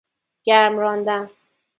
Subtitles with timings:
[0.45, 1.29] گرم راندن